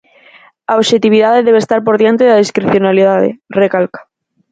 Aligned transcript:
"A 0.71 0.73
obxectividade 0.81 1.45
debe 1.47 1.59
estar 1.61 1.79
por 1.83 1.95
diante 2.01 2.23
da 2.27 2.41
discrecionalidade", 2.43 3.29
recalca. 3.61 4.01